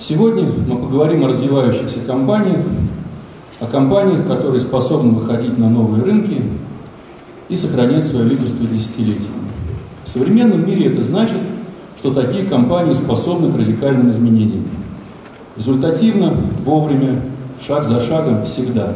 Сегодня 0.00 0.46
мы 0.66 0.78
поговорим 0.78 1.26
о 1.26 1.28
развивающихся 1.28 2.00
компаниях, 2.00 2.64
о 3.60 3.66
компаниях, 3.66 4.26
которые 4.26 4.58
способны 4.58 5.12
выходить 5.12 5.58
на 5.58 5.68
новые 5.68 6.02
рынки 6.02 6.42
и 7.50 7.54
сохранять 7.54 8.06
свое 8.06 8.24
лидерство 8.24 8.66
десятилетиями. 8.66 9.50
В 10.02 10.08
современном 10.08 10.66
мире 10.66 10.90
это 10.90 11.02
значит, 11.02 11.36
что 11.98 12.14
такие 12.14 12.44
компании 12.44 12.94
способны 12.94 13.52
к 13.52 13.56
радикальным 13.56 14.08
изменениям. 14.08 14.64
Результативно, 15.58 16.34
вовремя, 16.64 17.20
шаг 17.60 17.84
за 17.84 18.00
шагом, 18.00 18.46
всегда. 18.46 18.94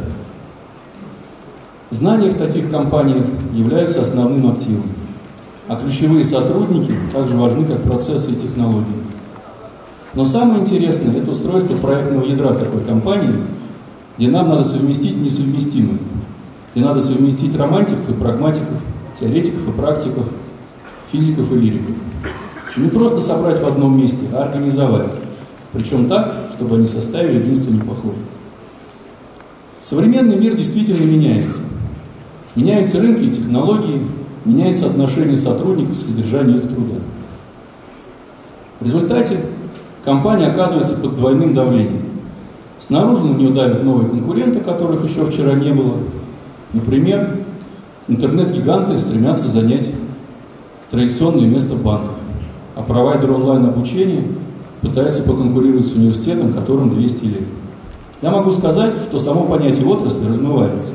Знания 1.91 2.31
в 2.31 2.39
таких 2.39 2.71
компаниях 2.71 3.27
являются 3.53 4.01
основным 4.01 4.51
активом, 4.51 4.85
а 5.69 5.77
ключевые 5.77 6.25
сотрудники 6.25 6.95
также 7.13 7.37
важны, 7.37 7.67
как 7.67 7.83
процессы 7.83 8.31
и 8.31 8.37
технологии. 8.37 9.05
Но 10.15 10.25
самое 10.25 10.61
интересное– 10.61 11.17
это 11.17 11.31
устройство 11.31 11.77
проектного 11.77 12.25
ядра 12.25 12.55
такой 12.55 12.83
компании, 12.85 13.35
где 14.17 14.29
нам 14.29 14.49
надо 14.49 14.63
совместить 14.63 15.17
несовместимое. 15.17 15.99
Где 16.75 16.85
надо 16.85 17.01
совместить 17.01 17.57
романтиков 17.57 18.09
и 18.11 18.15
прагматиков, 18.15 18.77
теоретиков 19.19 19.69
и 19.69 19.73
практиков, 19.73 20.25
физиков 21.11 21.51
и 21.53 21.57
лириков. 21.57 21.95
Не 22.77 22.89
просто 22.89 23.21
собрать 23.21 23.61
в 23.61 23.67
одном 23.67 23.99
месте, 23.99 24.25
а 24.33 24.45
организовать. 24.45 25.11
Причем 25.73 26.09
так, 26.09 26.49
чтобы 26.53 26.77
они 26.77 26.87
составили 26.87 27.41
единство 27.41 27.73
непохожих. 27.73 28.23
Современный 29.81 30.37
мир 30.37 30.57
действительно 30.57 31.05
меняется. 31.05 31.63
Меняются 32.55 33.01
рынки 33.01 33.25
и 33.25 33.33
технологии, 33.33 34.07
меняется 34.45 34.87
отношение 34.87 35.37
сотрудников 35.37 35.93
к 35.93 35.97
содержанию 35.97 36.59
их 36.59 36.69
труда. 36.69 36.97
В 38.81 38.85
результате 38.85 39.41
компания 40.05 40.47
оказывается 40.47 40.97
под 40.97 41.17
двойным 41.17 41.55
давлением. 41.55 42.11
Снаружи 42.79 43.25
на 43.25 43.37
нее 43.37 43.51
давят 43.51 43.83
новые 43.83 44.09
конкуренты, 44.09 44.61
которых 44.61 45.05
еще 45.09 45.25
вчера 45.25 45.55
не 45.55 45.73
было. 45.73 45.95
Например, 46.73 47.39
интернет-гиганты 48.09 48.99
стремятся 48.99 49.49
занять 49.49 49.91
традиционное 50.91 51.47
место 51.47 51.75
банков, 51.75 52.15
а 52.77 52.83
провайдер 52.83 53.33
онлайн-обучения 53.33 54.25
пытается 54.81 55.23
поконкурировать 55.23 55.87
с 55.87 55.93
университетом, 55.93 56.53
которым 56.53 56.91
200 56.91 57.25
лет. 57.25 57.43
Я 58.23 58.31
могу 58.31 58.51
сказать, 58.51 58.95
что 59.03 59.19
само 59.19 59.45
понятие 59.45 59.87
отрасли 59.87 60.27
размывается. 60.27 60.93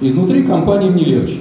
Изнутри 0.00 0.42
компаниям 0.42 0.96
не 0.96 1.04
легче. 1.04 1.40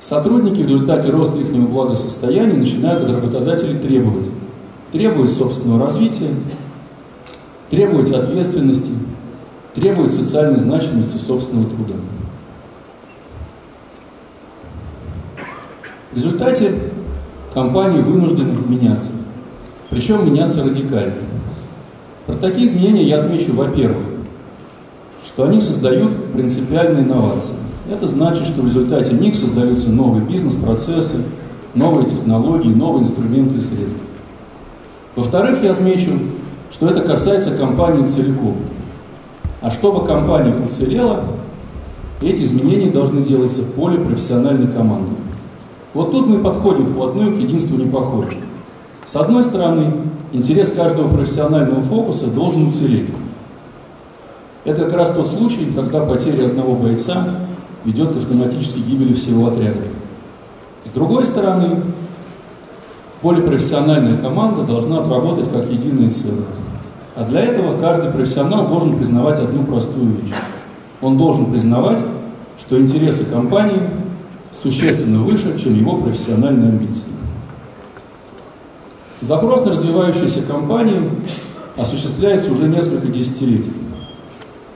Сотрудники 0.00 0.62
в 0.62 0.66
результате 0.66 1.10
роста 1.10 1.38
их 1.38 1.50
благосостояния 1.52 2.54
начинают 2.54 3.02
от 3.02 3.10
работодателей 3.10 3.78
требовать. 3.78 4.28
Требовать 4.92 5.32
собственного 5.32 5.84
развития, 5.84 6.30
требовать 7.68 8.10
ответственности, 8.12 8.90
требовать 9.74 10.12
социальной 10.12 10.58
значимости 10.58 11.18
собственного 11.18 11.68
труда. 11.68 11.94
В 16.12 16.16
результате 16.16 16.72
компании 17.52 18.00
вынуждены 18.00 18.54
меняться. 18.66 19.12
Причем 19.90 20.24
меняться 20.24 20.64
радикально. 20.64 21.14
Про 22.26 22.34
такие 22.36 22.66
изменения 22.66 23.02
я 23.02 23.20
отмечу, 23.20 23.52
во-первых, 23.54 24.04
что 25.24 25.44
они 25.44 25.60
создают 25.60 26.32
принципиальные 26.32 27.04
инновации. 27.04 27.54
Это 27.90 28.06
значит, 28.06 28.46
что 28.46 28.60
в 28.60 28.66
результате 28.66 29.14
них 29.14 29.34
создаются 29.34 29.88
новые 29.88 30.22
бизнес-процессы, 30.22 31.24
новые 31.74 32.06
технологии, 32.06 32.68
новые 32.68 33.04
инструменты 33.04 33.58
и 33.58 33.60
средства. 33.62 34.02
Во-вторых, 35.16 35.62
я 35.62 35.72
отмечу, 35.72 36.10
что 36.70 36.88
это 36.90 37.00
касается 37.00 37.56
компании 37.56 38.04
целиком. 38.04 38.56
А 39.62 39.70
чтобы 39.70 40.04
компания 40.04 40.54
уцелела, 40.54 41.24
эти 42.20 42.42
изменения 42.42 42.90
должны 42.90 43.22
делаться 43.22 43.62
в 43.62 43.72
поле 43.72 43.98
профессиональной 43.98 44.70
команды. 44.70 45.12
Вот 45.94 46.12
тут 46.12 46.26
мы 46.28 46.38
подходим 46.40 46.84
вплотную 46.84 47.34
к 47.34 47.40
единству 47.40 47.78
непохожих. 47.78 48.34
С 49.06 49.16
одной 49.16 49.42
стороны, 49.42 49.94
интерес 50.32 50.72
каждого 50.72 51.08
профессионального 51.08 51.80
фокуса 51.80 52.26
должен 52.26 52.68
уцелеть. 52.68 53.08
Это 54.64 54.82
как 54.84 54.92
раз 54.92 55.10
тот 55.10 55.26
случай, 55.26 55.72
когда 55.74 56.04
потеря 56.04 56.46
одного 56.46 56.74
бойца 56.74 57.47
ведет 57.84 58.12
к 58.12 58.16
автоматической 58.16 58.82
гибели 58.82 59.14
всего 59.14 59.48
отряда. 59.48 59.80
С 60.84 60.90
другой 60.90 61.24
стороны, 61.24 61.82
более 63.22 63.42
профессиональная 63.42 64.16
команда 64.16 64.62
должна 64.62 65.00
отработать 65.00 65.50
как 65.50 65.70
единое 65.70 66.10
целое. 66.10 66.46
А 67.16 67.24
для 67.24 67.40
этого 67.40 67.78
каждый 67.78 68.12
профессионал 68.12 68.68
должен 68.68 68.96
признавать 68.96 69.40
одну 69.40 69.64
простую 69.64 70.12
вещь. 70.12 70.34
Он 71.00 71.18
должен 71.18 71.50
признавать, 71.50 71.98
что 72.58 72.80
интересы 72.80 73.24
компании 73.24 73.80
существенно 74.52 75.22
выше, 75.22 75.58
чем 75.58 75.74
его 75.74 75.96
профессиональные 75.96 76.70
амбиции. 76.70 77.08
Запрос 79.20 79.64
на 79.64 79.72
развивающиеся 79.72 80.42
компании 80.42 81.10
осуществляется 81.76 82.52
уже 82.52 82.68
несколько 82.68 83.08
десятилетий. 83.08 83.72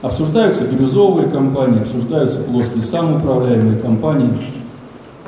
Обсуждаются 0.03 0.65
бирюзовые 0.65 1.29
компании, 1.29 1.79
обсуждаются 1.79 2.39
плоские 2.41 2.83
самоуправляемые 2.83 3.79
компании. 3.79 4.33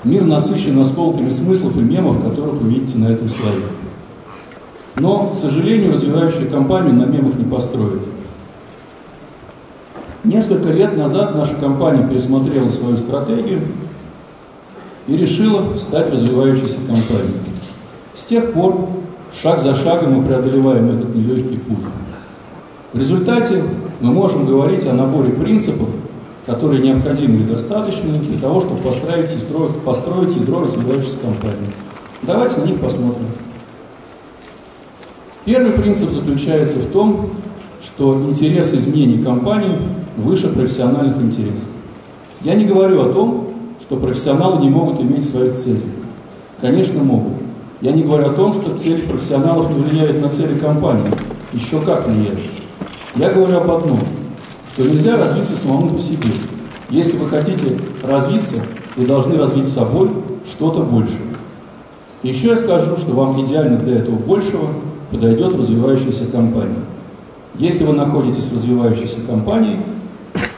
Мир 0.03 0.25
насыщен 0.25 0.77
осколками 0.77 1.29
смыслов 1.29 1.77
и 1.77 1.79
мемов, 1.79 2.21
которых 2.21 2.55
вы 2.55 2.69
видите 2.69 2.97
на 2.97 3.05
этом 3.07 3.29
слайде. 3.29 3.63
Но, 4.97 5.29
к 5.29 5.37
сожалению, 5.37 5.93
развивающие 5.93 6.47
компании 6.47 6.91
на 6.91 7.05
мемах 7.05 7.35
не 7.35 7.45
построить. 7.45 8.01
Несколько 10.25 10.69
лет 10.73 10.97
назад 10.97 11.35
наша 11.35 11.55
компания 11.55 12.05
пересмотрела 12.05 12.67
свою 12.67 12.97
стратегию 12.97 13.61
и 15.07 15.15
решила 15.15 15.77
стать 15.77 16.11
развивающейся 16.11 16.79
компанией. 16.85 17.39
С 18.13 18.25
тех 18.25 18.51
пор 18.51 18.89
шаг 19.33 19.59
за 19.59 19.73
шагом 19.73 20.15
мы 20.15 20.25
преодолеваем 20.25 20.89
этот 20.89 21.15
нелегкий 21.15 21.59
путь. 21.59 21.85
В 22.91 22.97
результате 22.97 23.63
мы 24.05 24.13
можем 24.13 24.45
говорить 24.45 24.85
о 24.85 24.93
наборе 24.93 25.31
принципов, 25.31 25.89
которые 26.45 26.83
необходимы 26.83 27.37
и 27.37 27.43
достаточны 27.43 28.19
для 28.19 28.39
того, 28.39 28.59
чтобы 28.59 28.79
построить, 28.79 29.35
и 29.35 29.39
строить, 29.39 29.79
построить 29.79 30.35
ядро 30.35 30.61
развивающейся 30.61 31.17
компании. 31.17 31.71
Давайте 32.21 32.59
на 32.59 32.65
них 32.65 32.79
посмотрим. 32.79 33.25
Первый 35.45 35.71
принцип 35.71 36.11
заключается 36.11 36.79
в 36.79 36.91
том, 36.91 37.31
что 37.81 38.13
интерес 38.29 38.75
изменений 38.75 39.23
компании 39.23 39.75
выше 40.17 40.49
профессиональных 40.49 41.19
интересов. 41.19 41.69
Я 42.41 42.53
не 42.53 42.65
говорю 42.65 43.01
о 43.01 43.11
том, 43.11 43.55
что 43.81 43.97
профессионалы 43.97 44.61
не 44.61 44.69
могут 44.69 45.01
иметь 45.01 45.27
свои 45.27 45.51
цели. 45.51 45.81
Конечно, 46.61 47.01
могут. 47.01 47.33
Я 47.81 47.91
не 47.91 48.03
говорю 48.03 48.27
о 48.27 48.33
том, 48.33 48.53
что 48.53 48.77
цели 48.77 49.01
профессионалов 49.01 49.75
не 49.75 49.83
влияют 49.83 50.21
на 50.21 50.29
цели 50.29 50.59
компании. 50.59 51.11
Еще 51.53 51.79
как 51.79 52.07
влияют. 52.07 52.39
Я 53.15 53.31
говорю 53.31 53.57
об 53.57 53.71
одном, 53.71 53.99
что 54.73 54.83
нельзя 54.83 55.15
развиться 55.15 55.55
самому 55.55 55.91
по 55.91 55.99
себе. 55.99 56.31
Если 56.89 57.15
вы 57.17 57.27
хотите 57.29 57.77
развиться, 58.03 58.57
вы 58.97 59.05
должны 59.05 59.37
развить 59.37 59.69
собой 59.69 60.09
что-то 60.45 60.83
большее. 60.83 61.21
Еще 62.23 62.49
я 62.49 62.57
скажу, 62.57 62.97
что 62.97 63.13
вам 63.13 63.41
идеально 63.45 63.77
для 63.77 63.99
этого 63.99 64.15
большего 64.15 64.67
подойдет 65.11 65.55
развивающаяся 65.55 66.25
компания. 66.25 66.83
Если 67.55 67.85
вы 67.85 67.93
находитесь 67.93 68.45
в 68.47 68.53
развивающейся 68.53 69.21
компании, 69.21 69.79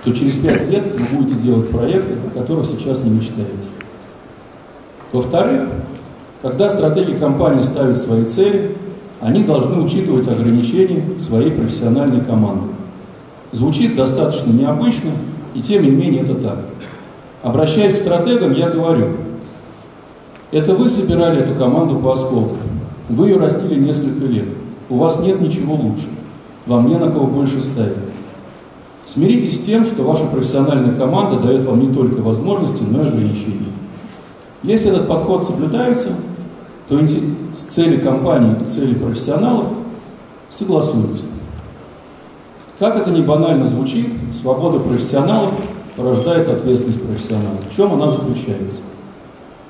то 0.04 0.12
через 0.14 0.38
пять 0.38 0.68
лет 0.68 0.84
вы 0.96 1.18
будете 1.18 1.36
делать 1.36 1.70
проекты, 1.70 2.16
о 2.26 2.40
которых 2.40 2.66
сейчас 2.66 3.04
не 3.04 3.12
мечтаете. 3.12 3.68
Во-вторых, 5.12 5.70
когда 6.42 6.70
стратегии 6.70 7.18
компании 7.18 7.62
ставят 7.62 8.00
свои 8.00 8.26
цели, 8.26 8.76
они 9.22 9.44
должны 9.44 9.82
учитывать 9.82 10.28
ограничения 10.28 11.04
своей 11.20 11.52
профессиональной 11.52 12.22
команды. 12.22 12.68
Звучит 13.52 13.96
достаточно 13.96 14.52
необычно, 14.52 15.12
и 15.56 15.62
тем 15.62 15.84
не 15.84 15.90
менее 15.90 16.24
это 16.24 16.36
так. 16.36 16.60
Обращаясь 17.42 17.94
к 17.94 17.98
стратегам, 17.98 18.54
я 18.54 18.70
говорю, 18.70 19.08
это 20.52 20.76
вы 20.76 20.90
собирали 20.90 21.42
эту 21.42 21.56
команду 21.56 22.00
по 22.00 22.14
осколкам, 22.14 22.58
вы 23.10 23.30
ее 23.30 23.38
растили 23.38 23.80
несколько 23.80 24.26
лет, 24.26 24.48
у 24.90 24.98
вас 24.98 25.22
нет 25.22 25.42
ничего 25.42 25.76
лучше, 25.76 26.08
вам 26.66 26.88
не 26.88 26.96
на 26.96 27.10
кого 27.10 27.28
больше 27.28 27.62
ставить. 27.62 27.98
Смиритесь 29.06 29.56
с 29.56 29.64
тем, 29.64 29.86
что 29.86 30.04
ваша 30.04 30.26
профессиональная 30.26 30.94
команда 30.94 31.40
дает 31.40 31.64
вам 31.64 31.80
не 31.80 31.94
только 31.94 32.22
возможности, 32.22 32.84
но 32.84 33.02
и 33.02 33.08
ограничения. 33.08 33.72
Если 34.64 34.90
этот 34.90 35.08
подход 35.08 35.46
соблюдается, 35.46 36.10
то 36.88 37.00
цели 37.54 37.98
компании 37.98 38.56
и 38.62 38.66
цели 38.66 38.94
профессионалов 38.96 39.68
согласуются. 40.50 41.24
Как 42.80 42.96
это 42.96 43.12
не 43.12 43.22
банально 43.22 43.66
звучит, 43.66 44.08
свобода 44.34 44.80
профессионалов 44.80 45.54
порождает 45.96 46.48
ответственность 46.48 47.02
профессионалов. 47.04 47.60
В 47.70 47.76
чем 47.76 47.94
она 47.94 48.08
заключается? 48.08 48.80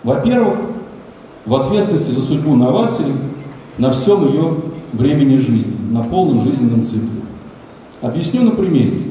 Во-первых, 0.03 0.57
в 1.45 1.55
ответственности 1.55 2.11
за 2.11 2.21
судьбу 2.21 2.55
новации 2.55 3.05
на 3.77 3.91
всем 3.91 4.27
ее 4.27 4.57
времени 4.91 5.37
жизни, 5.37 5.73
на 5.89 6.03
полном 6.03 6.41
жизненном 6.41 6.83
цикле. 6.83 7.21
Объясню 8.01 8.43
на 8.43 8.51
примере. 8.51 9.03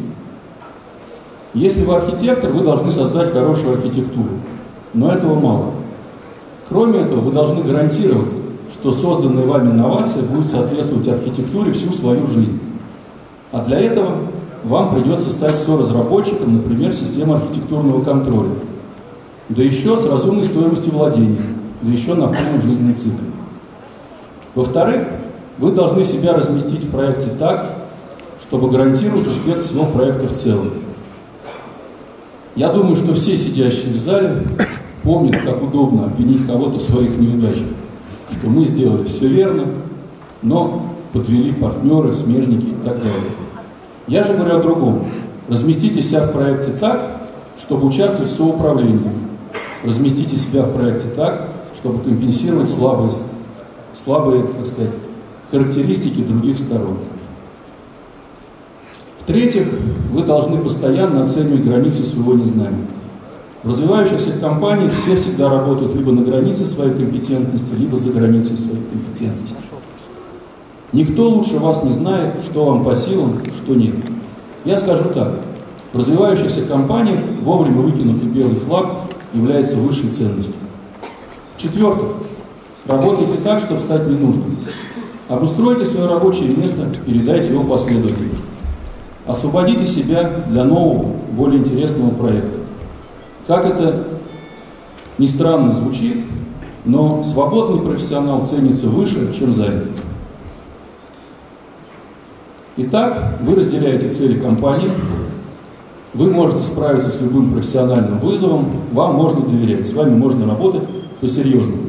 Если 1.55 1.83
вы 1.85 1.97
архитектор, 1.97 2.53
вы 2.53 2.63
должны 2.63 2.91
создать 2.91 3.33
хорошую 3.33 3.75
архитектуру. 3.75 4.31
Но 4.93 5.11
этого 5.11 5.41
мало. 5.41 5.73
Кроме 6.69 7.01
этого, 7.01 7.21
вы 7.21 7.33
должны 7.33 7.63
гарантировать, 7.63 8.29
что 8.73 8.91
созданная 8.91 9.47
вами 9.47 9.71
инновация 9.71 10.23
будет 10.23 10.47
соответствовать 10.47 11.09
архитектуре 11.09 11.73
всю 11.73 11.93
свою 11.93 12.27
жизнь. 12.27 12.61
А 13.53 13.65
для 13.65 13.81
этого 13.81 14.17
вам 14.65 14.95
придется 14.95 15.31
стать 15.31 15.57
соразработчиком, 15.57 16.55
например, 16.55 16.93
системы 16.93 17.37
архитектурного 17.37 18.03
контроля. 18.03 18.51
Да 19.49 19.63
еще 19.63 19.97
с 19.97 20.07
разумной 20.07 20.45
стоимостью 20.45 20.93
владения, 20.93 21.43
да 21.83 21.93
еще 21.93 22.15
на 22.15 22.27
полный 22.27 22.61
жизненный 22.61 22.95
цикл. 22.95 23.23
Во-вторых, 24.57 25.07
вы 25.59 25.71
должны 25.71 26.03
себя 26.03 26.33
разместить 26.33 26.85
в 26.85 26.91
проекте 26.91 27.29
так, 27.39 27.77
чтобы 28.41 28.69
гарантировать 28.69 29.27
успех 29.27 29.59
всего 29.59 29.85
проекта 29.85 30.27
в 30.27 30.33
целом. 30.33 30.71
Я 32.57 32.71
думаю, 32.71 32.97
что 32.97 33.15
все 33.15 33.37
сидящие 33.37 33.93
в 33.93 33.99
зале 33.99 34.43
помнят, 35.07 35.37
как 35.37 35.63
удобно 35.63 36.07
обвинить 36.07 36.45
кого-то 36.47 36.79
в 36.79 36.83
своих 36.83 37.17
неудачах, 37.17 37.69
что 38.29 38.49
мы 38.49 38.65
сделали 38.65 39.05
все 39.05 39.29
верно, 39.29 39.67
но 40.43 40.83
подвели 41.13 41.53
партнеры, 41.53 42.13
смежники 42.13 42.67
и 42.67 42.85
так 42.85 42.99
далее. 42.99 43.31
Я 44.09 44.25
же 44.25 44.35
говорю 44.35 44.57
о 44.57 44.63
другом. 44.63 45.05
Разместите 45.49 46.03
себя 46.03 46.27
в 46.27 46.33
проекте 46.33 46.73
так, 46.73 47.23
чтобы 47.57 47.87
участвовать 47.87 48.33
в 48.33 48.35
соуправлении. 48.35 49.13
Разместите 49.85 50.37
себя 50.37 50.63
в 50.63 50.75
проекте 50.75 51.09
так, 51.15 51.51
чтобы 51.75 52.03
компенсировать 52.03 52.69
слабые, 52.69 53.13
слабые 53.95 54.43
так 54.43 54.67
сказать, 54.67 54.91
характеристики 55.53 56.21
других 56.23 56.59
сторон. 56.59 56.99
В-третьих, 59.21 59.69
вы 60.11 60.25
должны 60.25 60.59
постоянно 60.59 61.23
оценивать 61.23 61.65
границу 61.65 62.05
своего 62.05 62.35
незнания. 62.35 62.87
Развивающихся 63.67 64.39
компаниях 64.39 64.93
все 64.93 65.17
всегда 65.17 65.51
работают 65.51 65.93
либо 65.97 66.13
на 66.13 66.23
границе 66.23 66.67
своей 66.67 66.93
компетентности, 66.93 67.75
либо 67.75 67.99
за 67.99 68.13
границей 68.13 68.57
своей 68.57 68.85
компетентности. 68.85 69.57
Никто 70.93 71.29
лучше 71.29 71.59
вас 71.59 71.83
не 71.83 71.93
знает, 71.93 72.45
что 72.45 72.65
вам 72.67 72.85
по 72.85 72.95
силам, 72.95 73.41
что 73.53 73.75
нет. 73.75 73.97
Я 74.65 74.77
скажу 74.77 75.09
так. 75.13 75.41
В 75.93 75.99
развивающихся 75.99 76.63
компаниях 76.63 77.19
вовремя 77.43 77.81
выкинутый 77.81 78.29
белый 78.29 78.55
флаг 78.55 78.89
является 79.35 79.79
высшей 79.79 80.11
ценностью. 80.11 80.55
В-четвертых, 81.57 82.11
работайте 82.87 83.35
так, 83.43 83.59
чтобы 83.59 83.81
стать 83.81 84.07
ненужным. 84.07 84.59
Обустройте 85.29 85.85
свое 85.85 86.07
рабочее 86.09 86.55
место, 86.55 86.87
передайте 87.05 87.51
его 87.51 87.65
последователям. 87.65 88.37
Освободите 89.27 89.87
себя 89.87 90.45
для 90.49 90.63
нового, 90.63 91.17
более 91.33 91.59
интересного 91.59 92.11
проекта. 92.11 92.66
Как 93.47 93.65
это 93.65 94.05
ни 95.19 95.27
странно 95.27 95.73
звучит, 95.73 96.25
но 96.85 97.23
свободный 97.23 97.81
профессионал 97.81 98.43
ценится 98.43 98.89
выше, 98.89 99.33
чем 99.39 99.53
занятый. 99.53 99.93
Итак, 102.79 103.39
вы 103.41 103.55
разделяете 103.55 104.09
цели 104.09 104.39
компании, 104.39 104.91
вы 106.13 106.31
можете 106.31 106.65
справиться 106.65 107.11
с 107.11 107.21
любым 107.21 107.53
профессиональным 107.53 108.19
вызовом, 108.19 108.67
вам 108.93 109.15
можно 109.15 109.41
доверять, 109.41 109.87
с 109.87 109.93
вами 109.93 110.17
можно 110.17 110.47
работать 110.47 110.83
по-серьезному. 111.21 111.85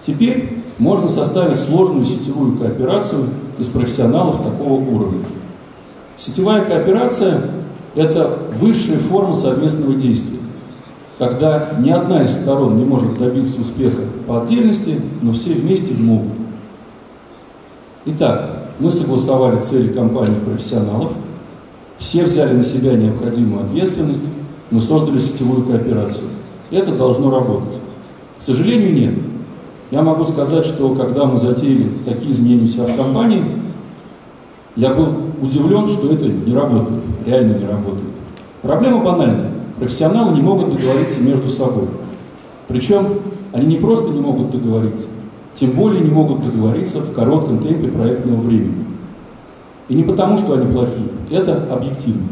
Теперь 0.00 0.62
можно 0.78 1.08
составить 1.08 1.58
сложную 1.58 2.04
сетевую 2.04 2.56
кооперацию 2.56 3.24
из 3.58 3.68
профессионалов 3.68 4.36
такого 4.42 4.74
уровня. 4.74 5.24
Сетевая 6.16 6.64
кооперация– 6.64 7.42
это 7.94 8.38
высшая 8.60 8.98
форма 8.98 9.34
совместного 9.34 9.94
действия, 9.94 10.37
когда 11.18 11.70
ни 11.80 11.90
одна 11.90 12.22
из 12.22 12.32
сторон 12.34 12.76
не 12.76 12.84
может 12.84 13.18
добиться 13.18 13.60
успеха 13.60 14.02
по 14.26 14.42
отдельности, 14.42 15.00
но 15.20 15.32
все 15.32 15.52
вместе 15.52 15.92
могут. 15.94 16.32
Итак, 18.06 18.68
мы 18.78 18.90
согласовали 18.92 19.58
цели 19.58 19.92
компании 19.92 20.38
профессионалов, 20.38 21.10
все 21.98 22.24
взяли 22.24 22.54
на 22.54 22.62
себя 22.62 22.94
необходимую 22.94 23.64
ответственность, 23.64 24.22
мы 24.70 24.80
создали 24.80 25.18
сетевую 25.18 25.66
кооперацию. 25.66 26.28
Это 26.70 26.94
должно 26.94 27.30
работать. 27.30 27.78
К 28.38 28.42
сожалению, 28.42 28.94
нет. 28.94 29.14
Я 29.90 30.02
могу 30.02 30.22
сказать, 30.22 30.64
что 30.64 30.94
когда 30.94 31.24
мы 31.24 31.36
затеяли 31.36 31.88
такие 32.04 32.30
изменения 32.30 32.68
себя 32.68 32.84
в 32.84 32.96
компании, 32.96 33.42
я 34.76 34.94
был 34.94 35.08
удивлен, 35.42 35.88
что 35.88 36.12
это 36.12 36.26
не 36.26 36.54
работает, 36.54 37.00
реально 37.26 37.58
не 37.58 37.66
работает. 37.66 38.08
Проблема 38.62 39.02
банальная. 39.02 39.57
Профессионалы 39.78 40.34
не 40.34 40.40
могут 40.40 40.70
договориться 40.70 41.20
между 41.20 41.48
собой. 41.48 41.88
Причем 42.66 43.20
они 43.52 43.66
не 43.66 43.76
просто 43.76 44.10
не 44.10 44.20
могут 44.20 44.50
договориться, 44.50 45.06
тем 45.54 45.70
более 45.70 46.00
не 46.02 46.10
могут 46.10 46.42
договориться 46.42 46.98
в 46.98 47.12
коротком 47.12 47.58
темпе 47.58 47.88
проектного 47.88 48.40
времени. 48.40 48.84
И 49.88 49.94
не 49.94 50.02
потому, 50.02 50.36
что 50.36 50.54
они 50.54 50.70
плохие, 50.70 51.08
это 51.30 51.64
объективно. 51.72 52.28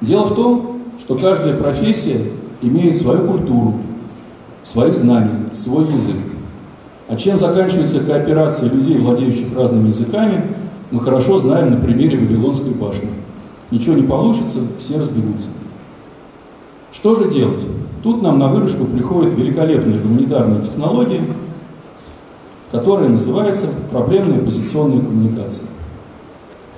Дело 0.00 0.26
в 0.26 0.34
том, 0.34 0.78
что 0.98 1.14
каждая 1.16 1.56
профессия 1.56 2.20
имеет 2.60 2.96
свою 2.96 3.26
культуру, 3.26 3.74
свои 4.62 4.92
знания, 4.92 5.48
свой 5.52 5.86
язык. 5.86 6.16
А 7.08 7.16
чем 7.16 7.38
заканчивается 7.38 8.00
кооперация 8.00 8.68
людей, 8.70 8.98
владеющих 8.98 9.56
разными 9.56 9.88
языками, 9.88 10.44
мы 10.90 11.00
хорошо 11.00 11.38
знаем 11.38 11.70
на 11.70 11.76
примере 11.80 12.18
Вавилонской 12.18 12.72
башни. 12.72 13.08
Ничего 13.70 13.94
не 13.94 14.02
получится, 14.02 14.58
все 14.78 14.98
разбегутся. 14.98 15.50
Что 16.92 17.14
же 17.14 17.30
делать? 17.30 17.66
Тут 18.02 18.22
нам 18.22 18.38
на 18.38 18.48
выручку 18.48 18.84
приходит 18.84 19.32
великолепная 19.32 19.98
гуманитарная 19.98 20.62
технология, 20.62 21.22
которая 22.70 23.08
называется 23.08 23.66
проблемная 23.90 24.38
позиционная 24.38 25.00
коммуникация. 25.00 25.66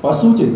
По 0.00 0.12
сути, 0.12 0.52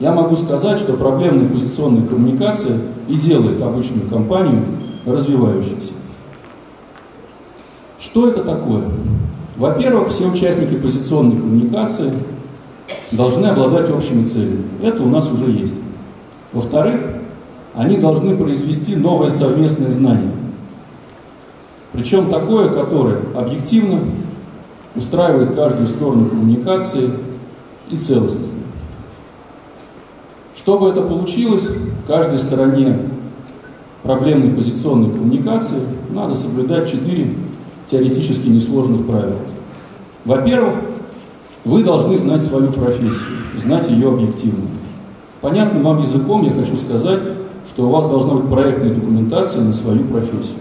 я 0.00 0.12
могу 0.12 0.36
сказать, 0.36 0.78
что 0.78 0.94
проблемная 0.94 1.48
позиционная 1.48 2.06
коммуникация 2.06 2.78
и 3.08 3.14
делает 3.14 3.62
обычную 3.62 4.08
компанию 4.08 4.64
развивающейся. 5.04 5.92
Что 7.98 8.28
это 8.28 8.42
такое? 8.44 8.84
Во-первых, 9.56 10.08
все 10.08 10.26
участники 10.26 10.74
позиционной 10.74 11.38
коммуникации 11.38 12.12
должны 13.10 13.46
обладать 13.46 13.88
общими 13.90 14.24
целями. 14.24 14.64
Это 14.82 15.02
у 15.02 15.08
нас 15.08 15.30
уже 15.30 15.50
есть. 15.50 15.76
Во-вторых, 16.52 17.00
они 17.76 17.98
должны 17.98 18.34
произвести 18.34 18.96
новое 18.96 19.28
совместное 19.28 19.90
знание. 19.90 20.32
Причем 21.92 22.30
такое, 22.30 22.70
которое 22.70 23.18
объективно 23.34 24.00
устраивает 24.94 25.54
каждую 25.54 25.86
сторону 25.86 26.28
коммуникации 26.28 27.10
и 27.90 27.98
целостность. 27.98 28.52
Чтобы 30.54 30.88
это 30.88 31.02
получилось, 31.02 31.68
каждой 32.06 32.38
стороне 32.38 32.98
проблемной 34.02 34.54
позиционной 34.54 35.10
коммуникации 35.10 35.80
надо 36.10 36.34
соблюдать 36.34 36.90
четыре 36.90 37.34
теоретически 37.86 38.48
несложных 38.48 39.06
правил. 39.06 39.36
Во-первых, 40.24 40.74
вы 41.64 41.84
должны 41.84 42.16
знать 42.16 42.42
свою 42.42 42.72
профессию, 42.72 43.28
знать 43.56 43.90
ее 43.90 44.08
объективно. 44.08 44.64
Понятным 45.40 45.82
вам 45.82 46.00
языком 46.00 46.42
я 46.42 46.50
хочу 46.50 46.76
сказать, 46.76 47.20
что 47.66 47.86
у 47.86 47.90
вас 47.90 48.06
должна 48.06 48.34
быть 48.34 48.50
проектная 48.50 48.94
документация 48.94 49.62
на 49.62 49.72
свою 49.72 50.04
профессию. 50.04 50.58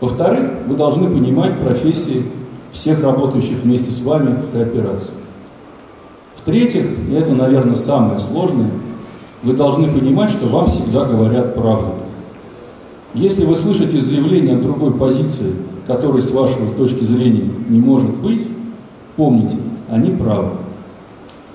Во-вторых, 0.00 0.50
вы 0.66 0.76
должны 0.76 1.08
понимать 1.08 1.60
профессии 1.60 2.22
всех 2.72 3.02
работающих 3.02 3.58
вместе 3.62 3.92
с 3.92 4.00
вами 4.02 4.36
в 4.40 4.52
кооперации. 4.52 5.14
В-третьих, 6.34 6.86
и 7.08 7.12
это, 7.14 7.32
наверное, 7.32 7.74
самое 7.74 8.18
сложное, 8.18 8.70
вы 9.42 9.54
должны 9.54 9.90
понимать, 9.90 10.30
что 10.30 10.46
вам 10.46 10.66
всегда 10.66 11.04
говорят 11.04 11.54
правду. 11.54 11.94
Если 13.14 13.44
вы 13.44 13.54
слышите 13.54 14.00
заявление 14.00 14.56
от 14.56 14.62
другой 14.62 14.92
позиции, 14.92 15.54
которой 15.86 16.20
с 16.20 16.32
вашей 16.32 16.66
точки 16.76 17.04
зрения 17.04 17.48
не 17.68 17.78
может 17.78 18.10
быть, 18.16 18.48
помните, 19.16 19.56
они 19.88 20.10
правы. 20.10 20.50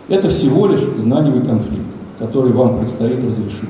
Это 0.08 0.30
всего 0.30 0.68
лишь 0.68 0.82
знаниевый 0.98 1.44
конфликт, 1.44 1.86
который 2.18 2.52
вам 2.52 2.80
предстоит 2.80 3.24
разрешить. 3.24 3.70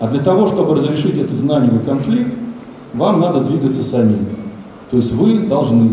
А 0.00 0.08
для 0.08 0.20
того, 0.20 0.46
чтобы 0.46 0.74
разрешить 0.74 1.18
этот 1.18 1.38
знаниевый 1.38 1.84
конфликт, 1.84 2.34
вам 2.94 3.20
надо 3.20 3.40
двигаться 3.40 3.84
самим. 3.84 4.26
То 4.90 4.96
есть 4.96 5.12
вы 5.12 5.40
должны 5.40 5.92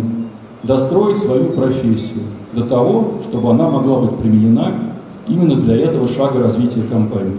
достроить 0.64 1.18
свою 1.18 1.50
профессию 1.52 2.22
до 2.54 2.64
того, 2.64 3.20
чтобы 3.22 3.52
она 3.52 3.70
могла 3.70 4.00
быть 4.00 4.18
применена 4.18 4.74
именно 5.28 5.58
для 5.58 5.76
этого 5.76 6.08
шага 6.08 6.40
развития 6.40 6.82
компании. 6.84 7.36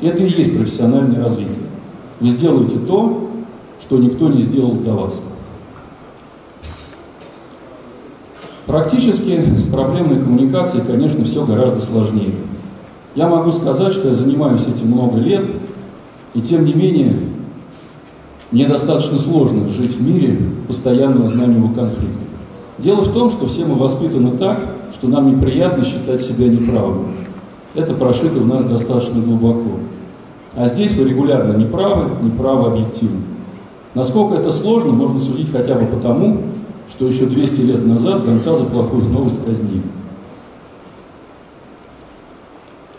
Это 0.00 0.22
и 0.22 0.30
есть 0.30 0.56
профессиональное 0.56 1.22
развитие. 1.22 1.54
Вы 2.20 2.30
сделаете 2.30 2.78
то, 2.78 3.28
что 3.80 3.98
никто 3.98 4.28
не 4.28 4.40
сделал 4.40 4.72
до 4.72 4.94
вас. 4.94 5.20
Практически 8.66 9.40
с 9.56 9.66
проблемной 9.66 10.20
коммуникацией, 10.20 10.84
конечно, 10.86 11.24
все 11.24 11.44
гораздо 11.44 11.80
сложнее. 11.80 12.34
Я 13.14 13.28
могу 13.28 13.50
сказать, 13.50 13.92
что 13.92 14.08
я 14.08 14.14
занимаюсь 14.14 14.66
этим 14.66 14.88
много 14.88 15.18
лет, 15.18 15.44
и 16.38 16.40
тем 16.40 16.64
не 16.64 16.72
менее 16.72 17.16
мне 18.52 18.68
достаточно 18.68 19.18
сложно 19.18 19.68
жить 19.68 19.96
в 19.96 20.00
мире 20.00 20.38
постоянного 20.68 21.26
знаниевого 21.26 21.74
конфликта. 21.74 22.20
Дело 22.78 23.02
в 23.02 23.12
том, 23.12 23.28
что 23.28 23.48
все 23.48 23.64
мы 23.64 23.74
воспитаны 23.74 24.38
так, 24.38 24.76
что 24.92 25.08
нам 25.08 25.34
неприятно 25.34 25.84
считать 25.84 26.22
себя 26.22 26.46
неправыми. 26.46 27.08
Это 27.74 27.92
прошито 27.92 28.38
в 28.38 28.46
нас 28.46 28.64
достаточно 28.64 29.20
глубоко. 29.20 29.80
А 30.54 30.68
здесь 30.68 30.94
вы 30.94 31.08
регулярно 31.08 31.56
неправы, 31.56 32.24
неправы 32.24 32.68
объективно. 32.68 33.18
Насколько 33.94 34.36
это 34.36 34.52
сложно, 34.52 34.92
можно 34.92 35.18
судить 35.18 35.50
хотя 35.50 35.74
бы 35.74 35.86
потому, 35.86 36.42
что 36.88 37.04
еще 37.04 37.26
200 37.26 37.60
лет 37.62 37.84
назад 37.84 38.24
гонца 38.24 38.54
за 38.54 38.62
плохую 38.62 39.06
новость 39.06 39.44
казнили. 39.44 39.82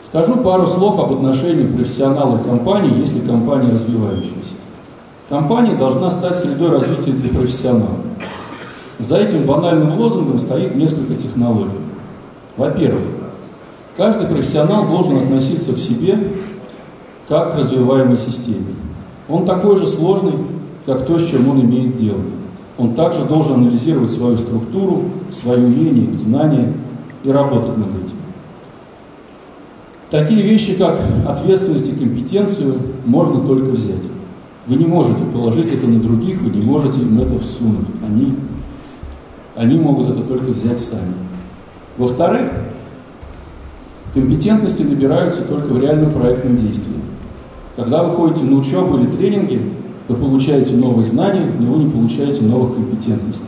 Скажу 0.10 0.38
пару 0.38 0.66
слов 0.66 0.98
об 1.00 1.14
отношении 1.14 1.68
профессионала 1.68 2.40
и 2.40 2.44
компании, 2.44 3.00
если 3.00 3.20
компания 3.20 3.72
развивающаяся. 3.72 4.56
Компания 5.30 5.76
должна 5.76 6.10
стать 6.10 6.36
средой 6.36 6.72
развития 6.72 7.12
для 7.12 7.30
профессионалов. 7.30 8.00
За 8.98 9.18
этим 9.18 9.46
банальным 9.46 10.00
лозунгом 10.00 10.40
стоит 10.40 10.74
несколько 10.74 11.14
технологий. 11.14 11.78
Во-первых, 12.58 13.04
каждый 13.96 14.28
профессионал 14.28 14.88
должен 14.88 15.18
относиться 15.18 15.74
к 15.74 15.78
себе 15.78 16.18
как 17.28 17.52
к 17.52 17.56
развиваемой 17.56 18.18
системе. 18.18 18.66
Он 19.30 19.46
такой 19.46 19.78
же 19.78 19.86
сложный, 19.86 20.34
как 20.88 21.06
то, 21.06 21.20
с 21.20 21.30
чем 21.30 21.48
он 21.48 21.62
имеет 21.62 21.98
дело. 21.98 22.22
Он 22.80 22.96
также 22.96 23.26
должен 23.26 23.58
анализировать 23.58 24.10
свою 24.10 24.40
структуру, 24.40 25.04
свои 25.30 25.64
умения, 25.64 26.18
знания 26.18 26.74
и 27.24 27.32
работать 27.32 27.78
над 27.78 27.90
этим. 27.90 28.18
Такие 30.10 30.42
вещи, 30.42 30.74
как 30.74 30.98
ответственность 31.28 31.88
и 31.88 31.96
компетенцию, 31.96 32.76
можно 33.06 33.42
только 33.42 33.70
взять. 33.70 34.02
Вы 34.66 34.76
не 34.76 34.86
можете 34.86 35.24
положить 35.24 35.72
это 35.72 35.88
на 35.88 36.00
других, 36.00 36.42
вы 36.42 36.50
не 36.50 36.62
можете 36.62 37.02
им 37.02 37.20
это 37.20 37.38
всунуть. 37.38 37.86
Они 38.06 38.34
они 39.60 39.78
могут 39.78 40.12
это 40.12 40.22
только 40.22 40.52
взять 40.52 40.80
сами. 40.80 41.14
Во-вторых, 41.98 42.50
компетентности 44.14 44.84
набираются 44.84 45.42
только 45.44 45.74
в 45.74 45.82
реальном 45.82 46.14
проектном 46.14 46.56
действии. 46.56 46.94
Когда 47.76 48.04
вы 48.04 48.16
ходите 48.16 48.46
на 48.46 48.58
учебу 48.58 48.98
или 48.98 49.08
тренинги, 49.08 49.62
вы 50.08 50.16
получаете 50.16 50.76
новые 50.76 51.06
знания, 51.06 51.52
но 51.60 51.74
вы 51.74 51.84
не 51.84 51.92
получаете 51.92 52.42
новых 52.42 52.76
компетентностей. 52.76 53.44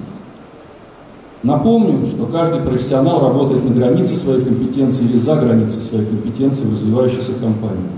Напомню, 1.44 2.06
что 2.06 2.28
каждый 2.28 2.60
профессионал 2.60 3.22
работает 3.22 3.64
на 3.64 3.74
границе 3.74 4.16
своей 4.16 4.44
компетенции 4.44 5.06
или 5.06 5.18
за 5.18 5.36
границей 5.36 5.82
своей 5.82 6.06
компетенции 6.06 6.66
в 6.66 6.74
развивающейся 6.74 7.34
компании. 7.34 7.90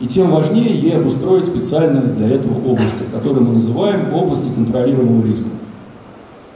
И 0.00 0.08
тем 0.08 0.32
важнее 0.32 0.76
ей 0.76 0.96
обустроить 0.96 1.44
специально 1.44 2.00
для 2.00 2.28
этого 2.28 2.54
области, 2.66 3.04
которую 3.12 3.44
мы 3.44 3.52
называем 3.54 4.12
области 4.12 4.48
контролируемого 4.48 5.24
риска. 5.24 5.50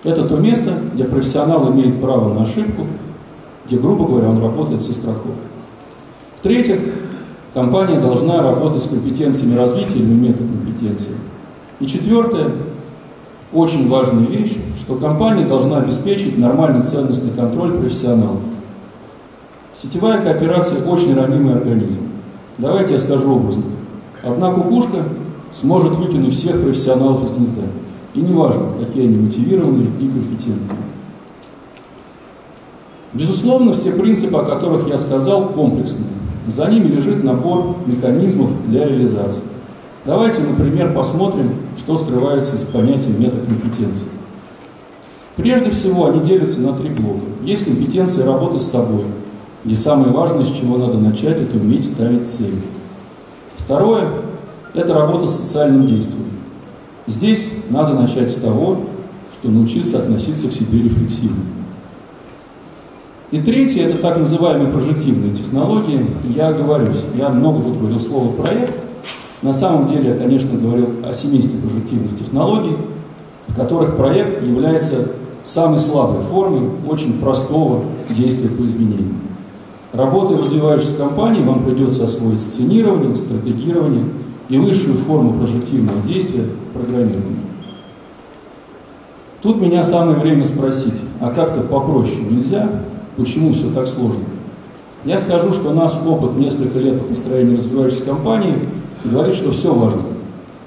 Это 0.02 0.24
то 0.24 0.36
место, 0.36 0.74
где 0.92 1.04
профессионал 1.04 1.72
имеет 1.72 2.00
право 2.00 2.34
на 2.34 2.42
ошибку, 2.42 2.86
где, 3.66 3.78
грубо 3.78 4.06
говоря, 4.06 4.30
он 4.30 4.40
работает 4.40 4.82
со 4.82 4.92
страховкой. 4.92 5.32
В-третьих, 6.38 6.80
компания 7.54 8.00
должна 8.00 8.42
работать 8.42 8.82
с 8.82 8.88
компетенциями 8.88 9.56
развития 9.56 9.98
или 9.98 10.12
метакомпетенции. 10.12 11.14
И 11.78 11.86
четвертое, 11.86 12.50
очень 13.52 13.88
важная 13.88 14.26
вещь, 14.26 14.56
что 14.78 14.96
компания 14.96 15.46
должна 15.46 15.78
обеспечить 15.78 16.38
нормальный 16.38 16.82
ценностный 16.82 17.30
контроль 17.30 17.72
профессионалов. 17.78 18.40
Сетевая 19.74 20.22
кооперация 20.22 20.84
очень 20.84 21.14
ранимый 21.14 21.54
организм. 21.54 21.98
Давайте 22.58 22.92
я 22.92 22.98
скажу 22.98 23.36
образно. 23.36 23.64
Одна 24.22 24.52
кукушка 24.52 25.04
сможет 25.52 25.96
выкинуть 25.96 26.34
всех 26.34 26.62
профессионалов 26.62 27.22
из 27.22 27.30
гнезда. 27.30 27.62
И 28.14 28.20
неважно, 28.20 28.64
какие 28.80 29.04
они 29.04 29.16
мотивированные 29.16 29.86
и 30.00 30.08
компетентные. 30.08 30.78
Безусловно, 33.14 33.72
все 33.72 33.92
принципы, 33.92 34.36
о 34.36 34.44
которых 34.44 34.88
я 34.88 34.98
сказал, 34.98 35.48
комплексные. 35.48 36.08
За 36.46 36.66
ними 36.66 36.88
лежит 36.88 37.24
набор 37.24 37.76
механизмов 37.86 38.50
для 38.66 38.84
реализации. 38.84 39.44
Давайте, 40.08 40.40
например, 40.40 40.94
посмотрим, 40.94 41.56
что 41.76 41.98
скрывается 41.98 42.56
за 42.56 42.64
понятием 42.64 43.20
метакомпетенции. 43.20 44.08
Прежде 45.36 45.70
всего, 45.70 46.06
они 46.06 46.20
делятся 46.20 46.62
на 46.62 46.72
три 46.72 46.88
блока. 46.88 47.26
Есть 47.42 47.66
компетенция 47.66 48.24
работы 48.24 48.58
с 48.58 48.70
собой, 48.70 49.04
где 49.66 49.74
самое 49.74 50.10
важное, 50.10 50.44
с 50.44 50.50
чего 50.50 50.78
надо 50.78 50.96
начать, 50.96 51.36
это 51.36 51.58
уметь 51.58 51.84
ставить 51.84 52.26
цели. 52.26 52.56
Второе– 53.56 54.08
это 54.72 54.94
работа 54.94 55.26
с 55.26 55.40
социальным 55.40 55.86
действием. 55.86 56.24
Здесь 57.06 57.46
надо 57.68 57.92
начать 57.92 58.30
с 58.30 58.36
того, 58.36 58.80
что 59.38 59.50
научиться 59.50 59.98
относиться 59.98 60.48
к 60.48 60.52
себе 60.52 60.84
рефлексивно. 60.84 61.44
И 63.30 63.42
третье– 63.42 63.82
это 63.86 63.98
так 63.98 64.16
называемые 64.16 64.72
прожективные 64.72 65.34
технологии. 65.34 66.06
Я 66.34 66.48
оговорюсь, 66.48 67.02
я 67.14 67.28
много 67.28 67.62
тут 67.62 67.76
говорил 67.76 68.00
слово 68.00 68.32
«проект». 68.32 68.87
На 69.42 69.52
самом 69.52 69.88
деле 69.88 70.10
я, 70.10 70.16
конечно, 70.16 70.58
говорил 70.58 70.88
о 71.04 71.12
семействе 71.12 71.58
прожективных 71.60 72.18
технологий, 72.18 72.76
в 73.46 73.54
которых 73.54 73.96
проект 73.96 74.42
является 74.42 75.12
самой 75.44 75.78
слабой 75.78 76.22
формой 76.22 76.70
очень 76.88 77.18
простого 77.20 77.84
действия 78.10 78.48
по 78.48 78.66
изменению. 78.66 79.14
Работая 79.92 80.36
в 80.36 80.42
развивающейся 80.42 80.96
компании, 80.96 81.42
вам 81.42 81.62
придется 81.62 82.04
освоить 82.04 82.40
сценирование, 82.40 83.16
стратегирование– 83.16 84.04
и 84.48 84.58
высшую 84.58 84.96
форму 84.96 85.34
прожективного 85.34 86.00
действия– 86.02 86.44
программирования. 86.74 87.36
Тут 89.42 89.60
меня 89.60 89.82
самое 89.82 90.18
время 90.18 90.44
спросить, 90.44 90.94
а 91.20 91.30
как-то 91.30 91.60
попроще 91.60 92.22
нельзя? 92.28 92.68
Почему 93.16 93.52
все 93.52 93.70
так 93.70 93.86
сложно? 93.86 94.24
Я 95.04 95.16
скажу, 95.16 95.52
что 95.52 95.72
наш 95.72 95.92
опыт 96.04 96.36
несколько 96.36 96.78
лет 96.78 97.00
по 97.00 97.06
построению 97.08 97.56
развивающейся 97.56 98.04
компании 98.04 98.54
говорит, 99.08 99.34
что 99.34 99.52
все 99.52 99.74
важно. 99.74 100.02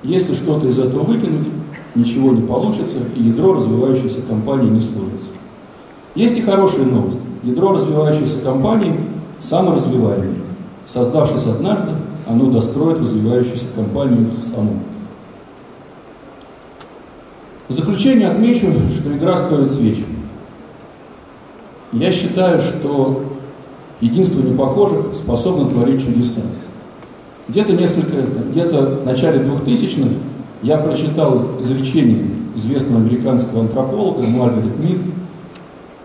Если 0.03 0.33
что-то 0.33 0.67
из 0.67 0.79
этого 0.79 1.03
выкинуть, 1.03 1.47
ничего 1.95 2.31
не 2.31 2.41
получится, 2.41 2.97
и 3.15 3.23
ядро 3.23 3.53
развивающейся 3.53 4.21
компании 4.21 4.69
не 4.69 4.81
сложится. 4.81 5.27
Есть 6.15 6.37
и 6.37 6.41
хорошая 6.41 6.85
новость. 6.85 7.19
Ядро 7.43 7.71
развивающейся 7.71 8.39
компании 8.39 8.95
саморазвиваемое. 9.39 10.35
Создавшись 10.85 11.45
однажды, 11.45 11.91
оно 12.27 12.49
достроит 12.49 12.99
развивающуюся 12.99 13.65
компанию 13.75 14.29
саму. 14.43 14.79
В 17.67 17.73
заключение 17.73 18.29
отмечу, 18.29 18.67
что 18.93 19.15
игра 19.15 19.37
стоит 19.37 19.71
свеч. 19.71 20.03
Я 21.93 22.11
считаю, 22.11 22.59
что 22.59 23.23
единство 24.01 24.41
непохожих 24.41 25.15
способно 25.15 25.69
творить 25.69 26.03
чудеса. 26.03 26.41
Где-то 27.51 27.73
несколько, 27.73 28.15
где-то 28.49 29.01
в 29.01 29.05
начале 29.05 29.43
2000-х 29.43 30.09
я 30.63 30.77
прочитал 30.77 31.35
изречение 31.59 32.25
известного 32.55 33.01
американского 33.01 33.63
антрополога 33.63 34.21
Маргарет 34.21 34.79
Мид. 34.79 34.99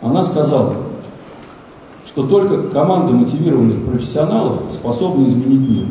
Она 0.03 0.25
сказала, 0.25 0.75
что 2.05 2.25
только 2.25 2.65
команда 2.65 3.13
мотивированных 3.13 3.85
профессионалов 3.85 4.63
способна 4.71 5.29
изменить 5.29 5.69
мир. 5.69 5.87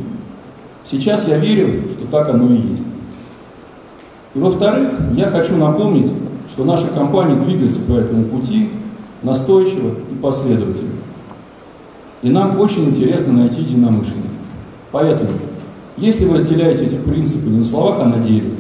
Сейчас 0.84 1.26
я 1.26 1.38
верю, 1.38 1.84
что 1.90 2.06
так 2.08 2.28
оно 2.28 2.54
и 2.54 2.58
есть. 2.58 2.84
И 4.34 4.40
во-вторых, 4.40 4.90
я 5.16 5.30
хочу 5.30 5.56
напомнить, 5.56 6.12
что 6.50 6.66
наша 6.66 6.88
компания 6.88 7.40
двигается 7.40 7.80
по 7.80 7.94
этому 7.94 8.26
пути 8.26 8.72
настойчиво 9.24 9.92
и 10.12 10.16
последовательно. 10.16 10.92
И 12.24 12.30
нам 12.30 12.60
очень 12.60 12.90
интересно 12.90 13.32
найти 13.32 13.62
единомышленников. 13.62 14.35
Поэтому, 14.96 15.32
если 15.98 16.24
вы 16.24 16.36
разделяете 16.36 16.86
эти 16.86 16.96
принципы 16.96 17.50
не 17.50 17.58
на 17.58 17.66
словах, 17.66 17.98
а 18.00 18.06
на 18.06 18.24
деле, 18.24 18.52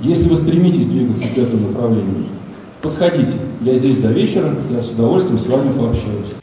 если 0.00 0.28
вы 0.28 0.36
стремитесь 0.36 0.84
двигаться 0.84 1.24
к 1.34 1.38
этому 1.38 1.68
направлению, 1.68 2.26
подходите. 2.82 3.38
Я 3.62 3.74
здесь 3.74 3.96
до 3.96 4.08
вечера, 4.08 4.54
я 4.70 4.82
с 4.82 4.90
удовольствием 4.90 5.38
с 5.38 5.46
вами 5.46 5.72
пообщаюсь. 5.72 6.34